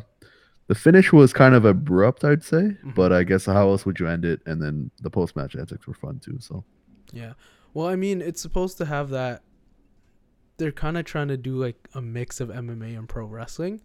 [0.68, 2.96] the finish was kind of abrupt, I'd say, Mhm.
[2.96, 4.42] but I guess how else would you end it?
[4.46, 6.38] And then the post match antics were fun too.
[6.40, 6.64] So
[7.12, 7.34] Yeah.
[7.74, 9.44] Well, I mean, it's supposed to have that.
[10.58, 13.82] They're kind of trying to do like a mix of MMA and pro wrestling.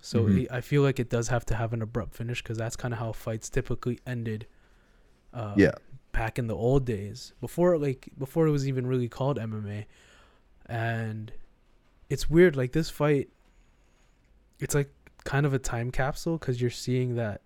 [0.00, 0.42] So Mhm.
[0.44, 2.94] it- I feel like it does have to have an abrupt finish because that's kind
[2.94, 4.46] of how fights typically ended.
[5.34, 5.72] Uh, Yeah.
[6.12, 9.86] Back in the old days, before like before it was even really called MMA,
[10.66, 11.32] and
[12.08, 12.56] it's weird.
[12.56, 13.28] Like this fight,
[14.58, 14.90] it's like
[15.24, 17.42] kind of a time capsule because you're seeing that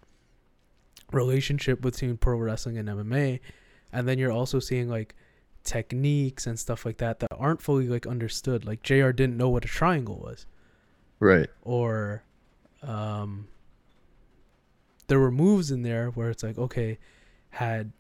[1.11, 3.41] relationship between pro wrestling and MMA,
[3.93, 5.15] and then you're also seeing like
[5.65, 8.65] techniques and stuff like that that aren't fully like understood.
[8.65, 10.47] Like JR didn't know what a triangle was,
[11.21, 12.23] right, or
[12.83, 13.49] um,
[15.09, 16.99] there were moves in there where it's like, okay,
[17.51, 17.93] had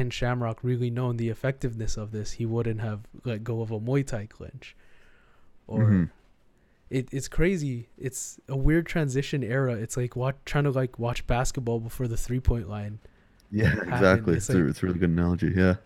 [0.00, 3.78] Ken Shamrock really known the effectiveness of this, he wouldn't have let go of a
[3.78, 4.74] Muay Thai clinch,
[5.66, 5.84] or.
[5.84, 6.10] Mhm.
[6.88, 7.88] It, it's crazy.
[7.96, 9.74] It's a weird transition era.
[9.74, 12.98] It's like watch, trying to like watch basketball before the three point line.
[13.52, 14.34] yeah, exactly.
[14.36, 15.52] It's It's, a, it's a really good analogy.
[15.54, 15.76] Yeah,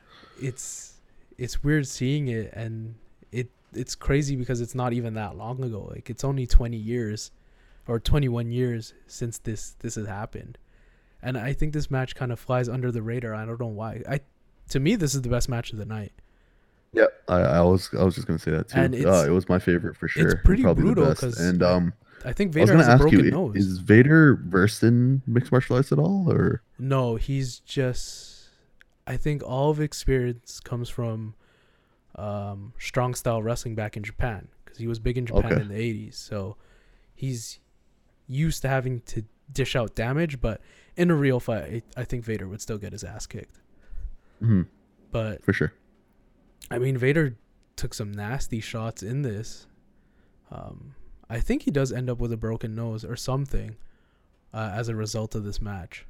[0.41, 1.01] it's
[1.37, 2.95] it's weird seeing it and
[3.33, 7.33] it it's crazy because it's not even that long ago like it's only 20 years
[7.89, 10.57] or 21 years since this this has happened
[11.25, 14.01] and i think this match kind of flies under the radar i don't know why
[14.09, 14.21] i
[14.69, 16.13] to me this is the best match of the night
[16.93, 17.07] yeah.
[17.27, 18.79] I, I was I was just gonna say that too.
[18.79, 20.29] And uh, it was my favorite for sure.
[20.29, 21.21] It's pretty Probably brutal the best.
[21.23, 21.93] 'cause And I- um,
[22.25, 25.21] i think I was vader has a ask broken you, nose is Vader versed in
[25.27, 28.49] mixed martial arts at all, or no he's just
[29.09, 31.35] i think all of experience comes from
[32.15, 35.63] um strong style wrestling back in japan because he was big in japan Okay.
[35.63, 36.57] in the 80s so
[37.13, 37.59] he's
[38.29, 40.61] used to having to dish out damage but
[40.97, 43.61] in a real fight i think vader would still get his ass kicked
[44.43, 44.67] Mhm,
[45.11, 45.73] but for sure?
[46.71, 47.37] i mean vader
[47.77, 49.67] took some nasty shots in this
[50.51, 50.95] um
[51.31, 53.77] i think he does end up with a broken nose or something
[54.53, 56.07] uh, as a result of this match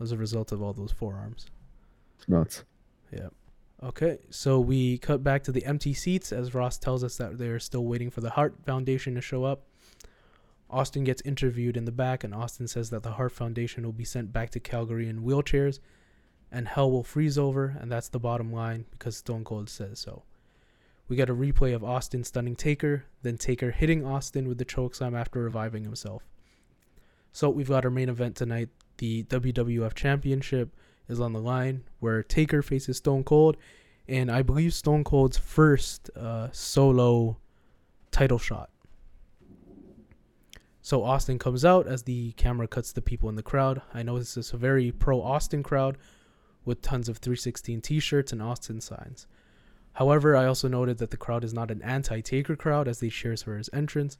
[0.00, 1.46] as a result of all those forearms
[2.28, 2.64] nuts.
[3.12, 3.28] Yeah.
[3.82, 7.60] Okay, so we cut back to the empty seats as Ross tells us that they're
[7.60, 9.62] still waiting for the Hart Foundation to show up.
[10.68, 14.04] Austin gets interviewed in the back, and Austin says that the Hart Foundation will be
[14.04, 15.78] sent back to Calgary in wheelchairs,
[16.50, 20.24] and hell will freeze over, and that's the bottom line because Stone Cold says so.
[21.08, 25.18] We get a replay of Austin stunning Taker, then Taker hitting Austin with the chokeslam
[25.18, 26.24] after reviving himself.
[27.32, 28.70] So we've got our main event tonight.
[28.98, 30.74] The WWF Championship
[31.08, 33.56] is on the line, where Taker faces Stone Cold,
[34.08, 37.36] and I believe Stone Cold's first uh, solo
[38.10, 38.70] title shot.
[40.86, 43.82] So Austin comes out as the camera cuts the people in the crowd.
[43.92, 45.98] I know this is a very pro Austin crowd
[46.64, 49.26] with tons of 316 t shirts and Austin signs.
[49.94, 53.08] However, I also noted that the crowd is not an anti Taker crowd as they
[53.08, 54.16] cheers for his entrance.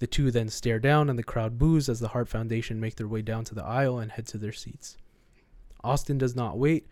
[0.00, 3.06] The two then stare down and the crowd boos as the Hart Foundation make their
[3.06, 4.96] way down to the aisle and head to their seats.
[5.84, 6.88] Austin does not wait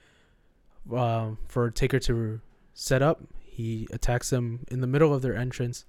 [0.94, 2.40] um, for Taker to
[2.74, 3.22] set up.
[3.44, 5.84] He attacks them in the middle of their entrance,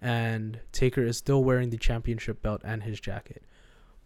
[0.00, 3.44] and Taker is still wearing the championship belt and his jacket.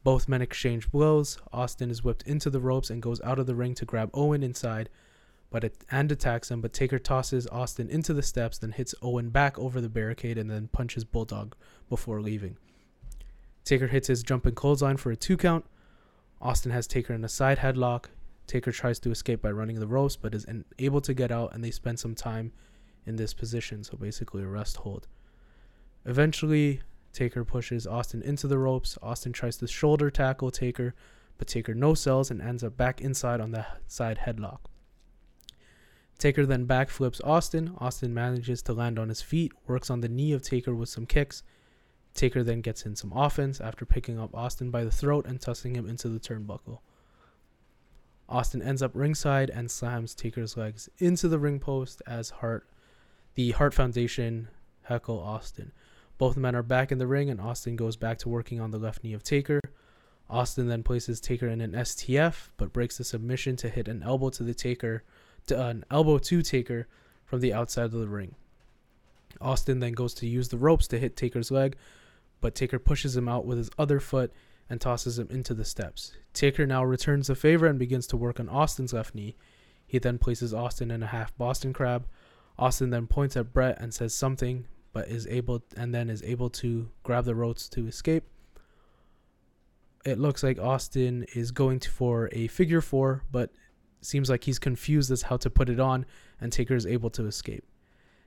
[0.04, 1.38] Both men exchange blows.
[1.52, 4.42] Austin is whipped into the ropes and goes out of the ring to grab Owen
[4.42, 4.88] inside,
[5.50, 6.60] but it, and attacks him.
[6.60, 10.50] But Taker tosses Austin into the steps, then hits Owen back over the barricade, and
[10.50, 11.54] then punches Bulldog
[11.88, 12.56] before leaving.
[13.64, 15.64] Taker hits his jumping clothesline for a two count.
[16.40, 18.06] Austin has Taker in a side headlock.
[18.48, 21.62] Taker tries to escape by running the ropes, but is unable to get out, and
[21.62, 22.50] they spend some time
[23.06, 25.06] in this position, so basically a rest hold.
[26.04, 26.80] Eventually,
[27.12, 28.98] Taker pushes Austin into the ropes.
[29.02, 30.94] Austin tries to shoulder tackle Taker,
[31.38, 34.60] but Taker no sells and ends up back inside on the side headlock.
[36.18, 37.74] Taker then backflips Austin.
[37.78, 41.06] Austin manages to land on his feet, works on the knee of Taker with some
[41.06, 41.42] kicks.
[42.14, 45.74] Taker then gets in some offense after picking up Austin by the throat and tossing
[45.74, 46.78] him into the turnbuckle.
[48.28, 52.66] Austin ends up ringside and slams Taker's legs into the ring post as Hart,
[53.34, 54.48] the Hart Foundation
[54.82, 55.72] heckle Austin.
[56.22, 58.78] Both men are back in the ring and Austin goes back to working on the
[58.78, 59.60] left knee of Taker.
[60.30, 64.30] Austin then places Taker in an STF but breaks the submission to hit an elbow
[64.30, 65.02] to the Taker,
[65.48, 66.86] to uh, an elbow to Taker
[67.24, 68.36] from the outside of the ring.
[69.40, 71.74] Austin then goes to use the ropes to hit Taker's leg,
[72.40, 74.32] but Taker pushes him out with his other foot
[74.70, 76.12] and tosses him into the steps.
[76.34, 79.34] Taker now returns the favor and begins to work on Austin's left knee.
[79.88, 82.06] He then places Austin in a half Boston crab.
[82.60, 86.50] Austin then points at Bret and says something, but is able and then is able
[86.50, 88.24] to grab the ropes to escape.
[90.04, 93.50] It looks like Austin is going for a figure four, but
[94.00, 96.04] seems like he's confused as how to put it on,
[96.40, 97.64] and Taker is able to escape.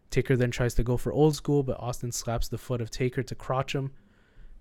[0.10, 3.24] Taker then tries to go for old school, but Austin slaps the foot of Taker
[3.24, 3.92] to crotch him.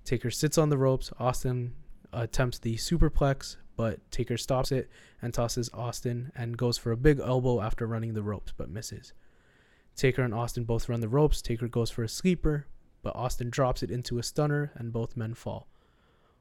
[0.05, 1.13] Taker sits on the ropes.
[1.19, 1.75] Austin
[2.13, 4.91] attempts the superplex, but Taker stops it
[5.23, 9.13] and tosses Austin and goes for a big elbow after running the ropes, but misses.
[9.97, 11.41] Taker and Austin both run the ropes.
[11.41, 12.67] Taker goes for a sleeper,
[13.03, 15.69] but Austin drops it into a stunner and both men fall.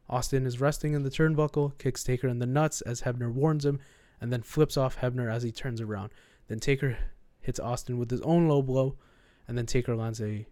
[0.09, 3.79] Austin is resting in the turnbuckle, kicks Taker in the nuts as Hebner warns him,
[4.19, 6.11] and then flips off Hebner as he turns around.
[6.47, 6.97] Then Taker
[7.41, 8.97] hits Austin with his own low blow,
[9.47, 10.45] and then Taker lands a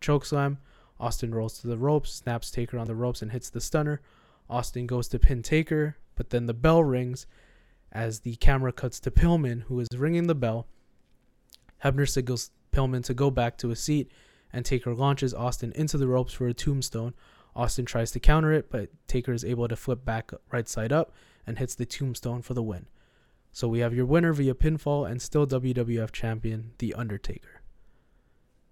[0.00, 0.58] choke slam.
[1.00, 4.00] Austin rolls to the ropes, snaps Taker on the ropes, and hits the stunner.
[4.50, 7.26] Austin goes to pin Taker, but then the bell rings
[7.92, 10.66] as the camera cuts to Pillman, who is ringing the bell.
[11.84, 14.10] Hebner signals Pillman to go back to his seat,
[14.52, 17.14] and Taker launches Austin into the ropes for a tombstone.
[17.54, 21.12] Austin tries to counter it, but Taker is able to flip back right side up
[21.46, 22.86] and hits the tombstone for the win.
[23.52, 27.62] So we have your winner via pinfall and still WWF champion, The Undertaker.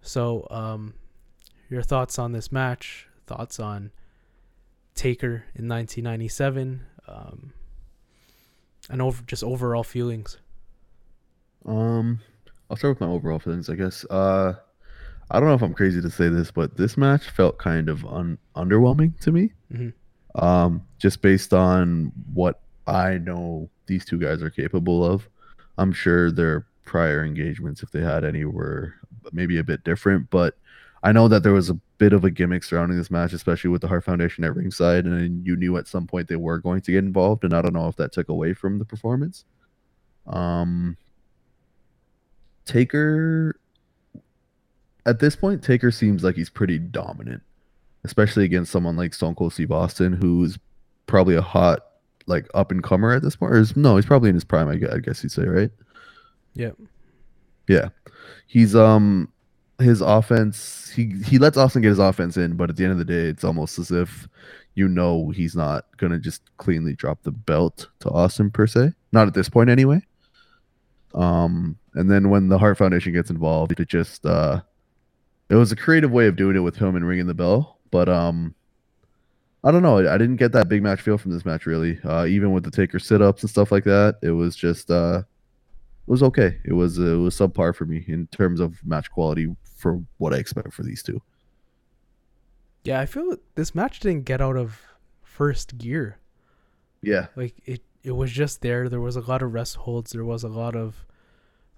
[0.00, 0.94] So, um,
[1.68, 3.08] your thoughts on this match?
[3.26, 3.90] Thoughts on
[4.94, 6.86] Taker in 1997?
[7.08, 7.52] Um,
[8.88, 10.38] and over just overall feelings.
[11.64, 12.20] Um,
[12.70, 14.04] I'll start with my overall feelings, I guess.
[14.06, 14.54] Uh,
[15.30, 18.04] I don't know if I'm crazy to say this, but this match felt kind of
[18.04, 19.52] un- underwhelming to me.
[19.72, 20.44] Mm-hmm.
[20.44, 25.28] Um, just based on what I know these two guys are capable of.
[25.78, 28.94] I'm sure their prior engagements, if they had any, were
[29.32, 30.56] maybe a bit different, but
[31.02, 33.80] I know that there was a bit of a gimmick surrounding this match, especially with
[33.80, 36.92] the Hart Foundation at ringside, and you knew at some point they were going to
[36.92, 39.44] get involved, and I don't know if that took away from the performance.
[40.26, 40.96] Um,
[42.66, 43.58] Taker,
[45.06, 47.42] at this point, Taker seems like he's pretty dominant,
[48.04, 50.58] especially against someone like Stone Cold Steve Austin, who's
[51.06, 51.86] probably a hot
[52.26, 53.52] like up and comer at this point.
[53.52, 54.68] Or is, no, he's probably in his prime.
[54.68, 55.70] I guess, I guess you'd say, right?
[56.54, 56.72] Yeah.
[57.68, 57.88] Yeah,
[58.46, 59.32] he's um
[59.78, 60.90] his offense.
[60.94, 63.28] He he lets Austin get his offense in, but at the end of the day,
[63.28, 64.28] it's almost as if
[64.74, 68.92] you know he's not gonna just cleanly drop the belt to Austin per se.
[69.12, 70.00] Not at this point, anyway.
[71.16, 74.60] Um, and then when the Hart Foundation gets involved, it just uh,
[75.48, 77.78] it was a creative way of doing it with him and ringing the bell.
[77.90, 78.54] But um,
[79.64, 79.98] I don't know.
[79.98, 81.98] I didn't get that big match feel from this match really.
[82.04, 85.22] Uh, even with the Taker sit ups and stuff like that, it was just uh,
[86.06, 86.58] it was okay.
[86.64, 90.36] It was it was subpar for me in terms of match quality for what I
[90.36, 91.20] expect for these two.
[92.84, 94.82] Yeah, I feel this match didn't get out of
[95.22, 96.18] first gear.
[97.02, 98.88] Yeah, like it it was just there.
[98.88, 100.12] There was a lot of rest holds.
[100.12, 101.05] There was a lot of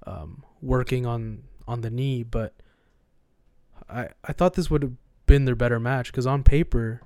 [0.08, 2.54] um, working on on the knee, but
[3.88, 4.94] I I thought this would have
[5.26, 7.02] been their better match because on paper,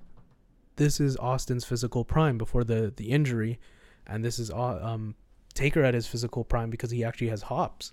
[0.76, 3.58] this is Austin's physical prime before the the injury,
[4.06, 5.14] and this is um
[5.54, 7.92] Taker at his physical prime because he actually has hops,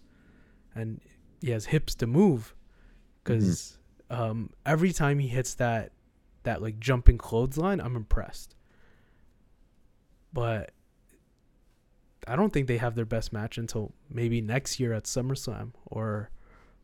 [0.76, 1.02] and
[1.42, 2.56] he has hips to move,
[3.24, 3.78] because
[4.10, 4.22] mm-hmm.
[4.22, 5.92] um every time he hits that
[6.44, 8.56] that like jumping clothesline, I'm impressed.
[10.32, 10.72] But
[12.30, 16.30] I don't think they have their best match until maybe next year at SummerSlam or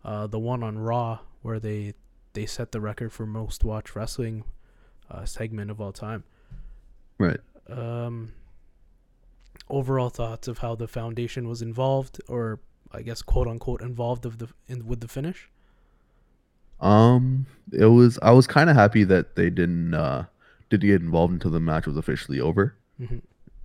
[0.04, 1.94] uh, the one on Raw where they
[2.34, 4.44] they set the record for most watched wrestling
[5.10, 6.24] uh, segment of all time.
[7.18, 7.40] Right.
[7.70, 8.34] Um.
[9.70, 12.60] Overall thoughts of how the foundation was involved, or
[12.92, 15.50] I guess quote unquote involved of the in with the finish.
[16.82, 20.26] Um, it was I was kind of happy that they didn't uh
[20.70, 22.76] didn't get involved until the match was officially over.
[23.00, 23.20] Mm-hmm.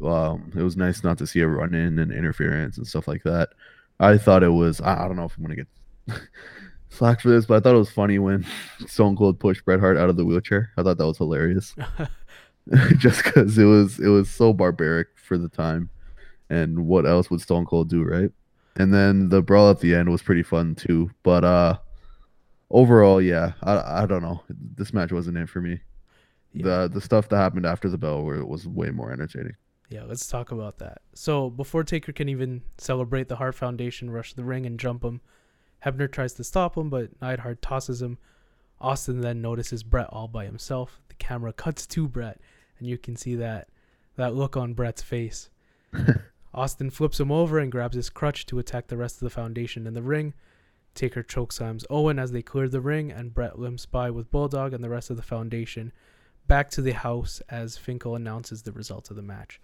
[0.05, 3.23] Um, it was nice not to see a run in and interference and stuff like
[3.25, 3.51] that.
[3.99, 5.69] I thought it was I, don't know if I'm gonna get
[6.89, 8.47] slack for this, but I thought it was funny when
[8.87, 10.71] Stone Cold pushed Bret Hart out of the wheelchair.
[10.77, 11.75] I thought that was hilarious,
[12.97, 15.91] just because it was it was so barbaric for the time.
[16.49, 18.31] And what else would Stone Cold do, right?
[18.77, 21.11] And then the brawl at the end was pretty fun too.
[21.23, 21.79] But uh
[22.71, 24.43] overall, yeah, I I don't know.
[24.49, 25.81] This match wasn't it for me.
[26.55, 26.65] Yeah.
[26.65, 29.57] The the stuff that happened after the bell was way more entertaining.
[29.91, 31.03] Yeah, let's talk about that.
[31.15, 35.21] So before Taker can even celebrate, the Hart Foundation rush the ring and jump him.
[35.85, 38.17] Hebner tries to stop him, but Neidhart tosses him.
[38.81, 41.01] Austin then notices Bret all by himself.
[41.09, 42.41] The camera cuts to Bret,
[42.79, 43.69] and you can see that
[44.15, 45.51] that look on Bret's face.
[46.55, 49.89] Austin flips him over and grabs his crutch to attack the rest of the foundation
[49.89, 50.35] in the ring.
[50.95, 54.85] Taker chokeslams Owen as they clear the ring, and Bret limps by with Bulldog and
[54.85, 55.93] the rest of the foundation
[56.47, 59.61] back to the house as Finkel announces the results of the match.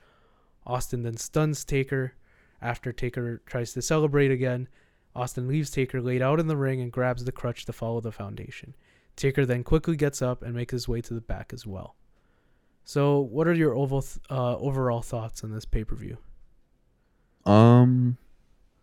[0.66, 2.14] Austin then stuns Taker
[2.60, 4.68] after Taker tries to celebrate again.
[5.14, 8.12] Austin leaves Taker laid out in the ring and grabs the crutch to follow the
[8.12, 8.74] foundation.
[9.14, 11.94] Taker then quickly gets up and makes his way to the back as well.
[12.84, 16.18] So, what are your oval th- uh, overall thoughts on this pay per view?
[17.44, 18.16] Um,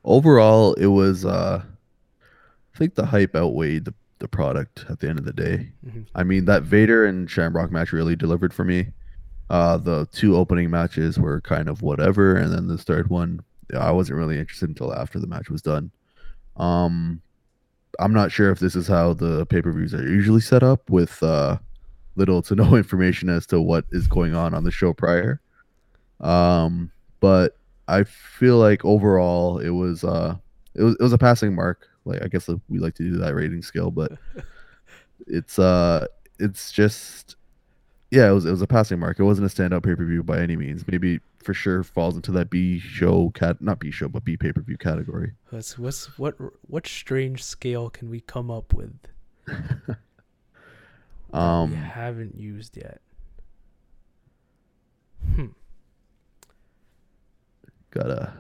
[0.04, 1.64] overall, it was uh,
[2.74, 5.72] I think the hype outweighed the, the product at the end of the day.
[5.86, 6.08] Mhm.
[6.16, 8.88] I mean, that Vader and Shamrock match really delivered for me.
[9.50, 13.41] Uh, the two opening matches were kind of whatever, and then this third one,
[13.78, 15.91] I wasn't really interested until after the match was done.
[16.58, 17.22] Um,
[18.00, 20.89] I'm not sure if this is how the pay per views are usually set up,
[20.89, 21.58] with uh,
[22.16, 25.39] little to no information as to what is going on on the show prior.
[26.20, 30.36] Um, but I feel like overall it was uh,
[30.76, 31.88] it was it was a passing mark.
[32.06, 34.14] Like I guess we like to do that rating scale, but
[35.28, 36.08] it's uh,
[36.39, 37.36] it's just
[38.14, 39.20] yeah, it was it was a passing mark.
[39.20, 40.86] It wasn't a standout pay per view by any means.
[40.88, 44.51] Maybe for sure falls into that B show cat not B show but B pay
[44.51, 45.32] per view category.
[45.49, 46.36] What's what's what
[46.68, 48.93] what strange scale can we come up with
[49.47, 49.78] that
[51.34, 53.01] we Um, haven't used yet?
[55.36, 55.47] Hmm.
[57.91, 58.34] gotta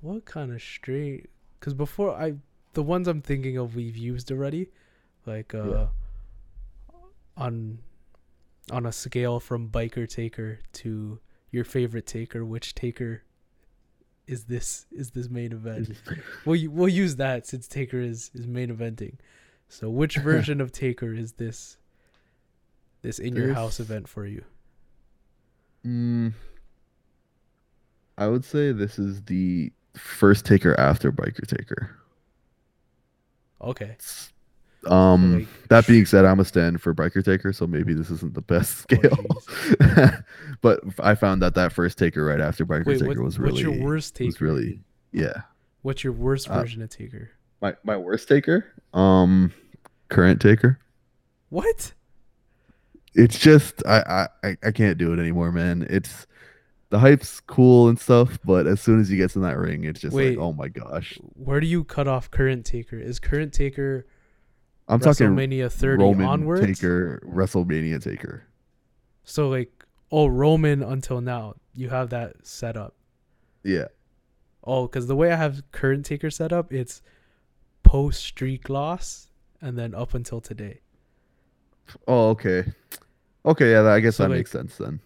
[0.00, 1.26] What kind of strange?
[1.58, 2.34] Because before I,
[2.74, 4.68] the ones I'm thinking of, we've used already,
[5.26, 5.86] like uh, Yeah.
[7.38, 7.78] On,
[8.70, 11.20] on a scale from biker taker to
[11.50, 12.44] your favorite taker.
[12.44, 13.22] Which taker
[14.26, 14.86] is this?
[14.92, 15.90] Is this main event?
[16.44, 19.14] we'll we'll use that since Taker is is main eventing.
[19.68, 21.78] So which version of Taker is this?
[23.02, 24.44] This in your house event for you?
[25.86, 26.32] Mm,
[28.18, 31.96] I would say this is the first taker after biker taker.
[33.60, 33.96] Okay.
[34.86, 38.34] Um, like, that being said, I'm a stand for biker taker, so maybe this isn't
[38.34, 39.18] the best scale.
[40.60, 43.64] but I found that that first taker right after biker Wait, taker what, was really
[43.64, 44.26] what's your worst taker?
[44.26, 44.80] was really
[45.12, 45.42] yeah.
[45.82, 47.30] What's your worst Uh, version of Taker?
[47.60, 49.52] My my worst taker, um,
[50.08, 50.78] current taker.
[51.48, 51.92] What?
[53.14, 55.86] It's just I I I- I can't do it anymore, man.
[55.90, 56.26] It's
[56.90, 60.00] the hype's cool and stuff, but as soon as he gets in that ring, it's
[60.00, 60.30] just Wait.
[60.30, 61.18] like, oh my gosh.
[61.34, 62.98] Where do you cut off current Taker?
[62.98, 64.06] Is current Taker
[64.88, 66.66] I'm talking WrestleMania 30 Roman onwards?
[66.66, 68.44] taker, WrestleMania taker.
[69.24, 69.70] So like,
[70.10, 72.94] oh Roman until now, you have that set up.
[73.62, 73.88] Yeah.
[74.64, 77.00] Oh, because the way I have current Taker set up, it's
[77.82, 79.28] post streak loss
[79.60, 80.80] and then up until today.
[82.06, 82.64] Oh, okay.
[83.46, 85.00] Okay, yeah, I guess So, that like- makes sense then.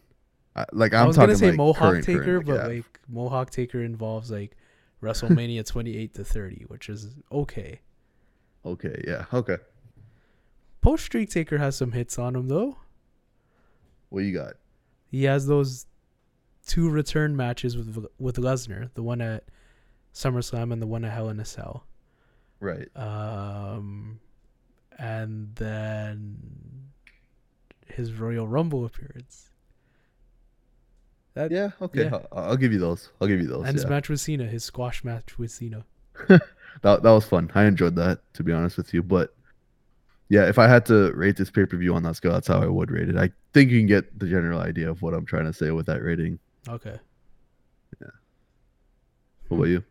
[0.55, 2.67] I, like i I'm was talking gonna say like Mohawk current, Taker, current, but yeah.
[2.67, 4.55] like Mohawk Taker involves like
[5.03, 7.81] WrestleMania 28 to 30, which is okay.
[8.67, 9.57] okay, yeah, okay.
[10.83, 12.77] Post streak Taker has some hits on him though.
[14.11, 14.55] What you got?
[15.11, 15.87] He has those
[16.67, 19.45] two return matches with with Lesnar, the one at
[20.13, 21.87] SummerSlam and the one at Hell in a Cell.
[22.61, 22.89] Right.
[22.97, 24.21] Um,
[24.99, 26.37] and then
[27.87, 29.51] his Royal Rumble appearance.
[31.35, 32.05] That Yeah, okay.
[32.05, 32.19] yeah.
[32.33, 33.09] I'll, I'll give you those.
[33.21, 33.67] I'll give you those.
[33.67, 33.91] and his yeah.
[33.91, 35.85] match with Cena, his squash match with Cena.
[36.81, 37.51] That that was fun.
[37.55, 39.35] I enjoyed that to be honest with you, but
[40.33, 42.91] yeah, if I had to rate this pay-per-view on that scale, that's how I would
[42.91, 43.19] rate it.
[43.19, 45.85] I think you can get the general idea of what I'm trying to say with
[45.85, 46.39] that rating.
[46.67, 46.99] Okay.
[48.01, 48.09] Yeah.
[49.49, 49.85] What about you?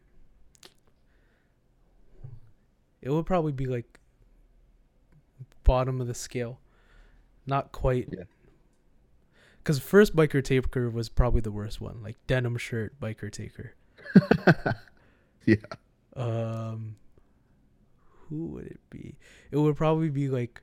[3.04, 4.00] It would probably be like
[5.64, 6.60] bottom of the scale.
[7.46, 8.10] Not quite.
[8.12, 8.24] Yeah.
[9.60, 13.76] Because first biker taker was probably the worst one, like denim shirt biker taker.
[15.46, 15.58] yeah.
[16.16, 16.96] Um,
[18.32, 19.18] who would it be?
[19.52, 20.62] It would probably be like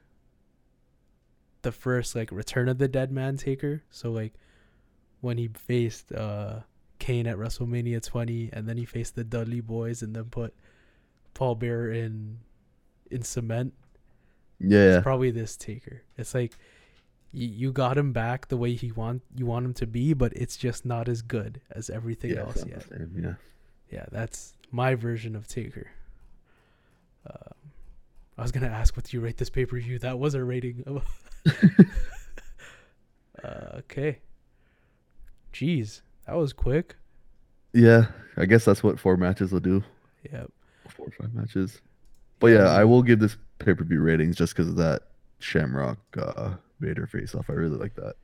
[1.62, 3.82] the first like Return of the Dead Man taker.
[3.90, 4.32] So like
[5.20, 6.60] when he faced uh
[6.98, 10.54] Kane at WrestleMania 20, and then he faced the Dudley Boys, and then put
[11.34, 12.38] Paul Bearer in
[13.10, 13.74] in cement.
[14.58, 14.96] Yeah.
[14.96, 16.02] It's probably this taker.
[16.16, 16.54] It's like
[17.32, 20.32] you, you got him back the way he want you want him to be, but
[20.34, 22.88] it's just not as good as everything yeah, else yet.
[22.88, 23.34] same, yeah.
[23.90, 25.88] Yeah, that's my version of Taker.
[27.26, 27.54] Um,
[28.36, 29.98] I was gonna ask what do you rate this pay per view.
[29.98, 31.02] That was a rating.
[33.42, 34.18] Uh, okay.
[35.52, 36.96] Jeez, that was quick.
[37.72, 38.06] Yeah,
[38.36, 39.84] I guess that's what four matches will do.
[40.24, 40.44] Yeah.
[40.88, 41.80] Four or five matches.
[42.40, 45.02] But yeah, I will give this pay per view ratings just because of that
[45.38, 47.50] Shamrock uh, Vader face off.
[47.50, 48.14] I really like that.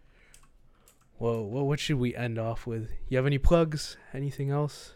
[1.19, 2.91] Well, well, what should we end off with?
[3.09, 3.97] You have any plugs?
[4.13, 4.95] Anything else?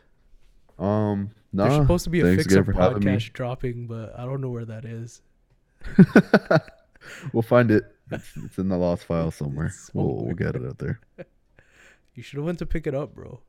[0.78, 1.64] Um, no.
[1.64, 3.12] There's supposed to be a thanks fix up for having me.
[3.16, 5.22] podcast dropping, but I don't know where that is.
[7.32, 7.84] we'll find it.
[8.10, 9.66] It's, it's in the lost file somewhere.
[9.66, 11.00] It's We'll, we'll get it out there.
[12.14, 13.40] You should have went to pick it up, bro.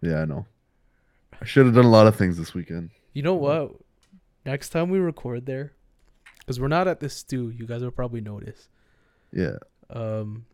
[0.00, 0.46] Yeah, I know.
[1.40, 2.90] I should have done a lot of things this weekend.
[3.12, 3.72] You know what?
[4.46, 5.72] Next time we record there,
[6.38, 8.68] because we're not at the stew, you guys will probably notice.
[9.32, 9.56] Yeah,
[9.90, 10.44] Um,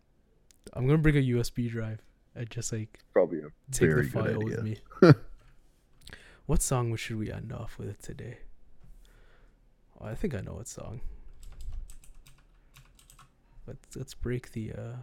[0.73, 2.01] I'm gonna bring a USB drive
[2.35, 4.63] and just like probably a take very the good file with idea.
[4.63, 4.79] me.
[6.51, 8.39] What song should we end off with today?
[10.01, 11.01] Oh, I think I know what song.
[13.69, 14.97] Let's let's break the uh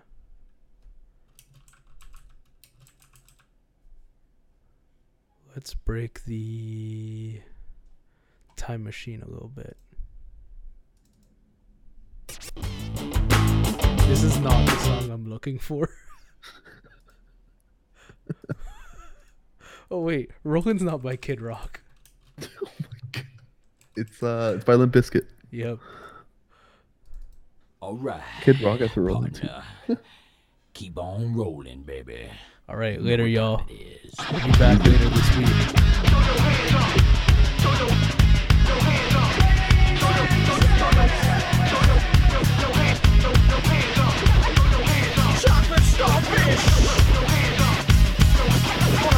[5.55, 7.39] Let's break the
[8.57, 9.77] time machine a little bit.
[14.09, 15.89] This is not the song I'm looking for.
[19.91, 21.81] oh wait, Rolling's not by Kid Rock.
[23.97, 25.25] It's uh, it's by Limp Bizkit.
[25.49, 25.79] Yep.
[27.81, 28.21] All right.
[28.41, 29.49] Kid Rock has a roll too.
[30.73, 32.29] Keep on rolling, baby.
[32.69, 33.63] All right, later, y'all.
[33.67, 33.73] It
[34.03, 34.13] is.
[34.31, 35.47] We'll be back later this week.
[45.41, 47.06] Chocolate starfish.